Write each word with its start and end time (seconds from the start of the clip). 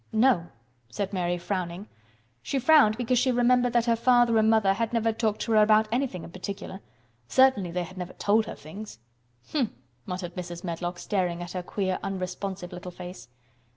"No," 0.11 0.47
said 0.89 1.13
Mary 1.13 1.37
frowning. 1.37 1.87
She 2.41 2.57
frowned 2.57 2.97
because 2.97 3.19
she 3.19 3.31
remembered 3.31 3.73
that 3.73 3.85
her 3.85 3.95
father 3.95 4.39
and 4.39 4.49
mother 4.49 4.73
had 4.73 4.93
never 4.93 5.13
talked 5.13 5.41
to 5.41 5.51
her 5.51 5.61
about 5.61 5.87
anything 5.91 6.23
in 6.23 6.31
particular. 6.31 6.79
Certainly 7.27 7.69
they 7.69 7.83
had 7.83 7.99
never 7.99 8.13
told 8.13 8.47
her 8.47 8.55
things. 8.55 8.97
"Humph," 9.53 9.69
muttered 10.07 10.33
Mrs. 10.33 10.63
Medlock, 10.63 10.97
staring 10.97 11.43
at 11.43 11.51
her 11.51 11.61
queer, 11.61 11.99
unresponsive 12.01 12.73
little 12.73 12.89
face. 12.89 13.27